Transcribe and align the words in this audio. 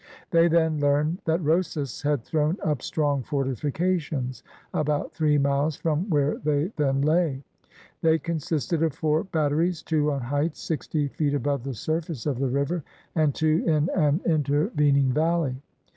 They 0.31 0.47
then 0.47 0.79
learned 0.79 1.19
that 1.25 1.43
Rosas 1.43 2.01
had 2.01 2.23
thrown 2.23 2.57
up 2.63 2.81
strong 2.81 3.21
fortifications 3.21 4.41
about 4.73 5.13
three 5.13 5.37
miles 5.37 5.75
from 5.75 6.09
where 6.09 6.39
they 6.39 6.71
then 6.75 7.03
lay. 7.03 7.43
They 8.01 8.17
consisted 8.17 8.81
of 8.81 8.93
four 8.95 9.25
batteries, 9.25 9.83
two 9.83 10.11
on 10.11 10.21
heights 10.21 10.59
sixty 10.59 11.07
feet 11.07 11.35
above 11.35 11.61
the 11.61 11.75
surface 11.75 12.25
of 12.25 12.39
the 12.39 12.49
river, 12.49 12.83
and 13.13 13.35
two 13.35 13.63
in 13.67 13.89
an 13.91 14.21
intervening 14.25 15.11
valley. 15.11 15.61